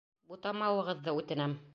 Бутамауығыҙҙы 0.31 1.15
үтенәм! 1.21 1.55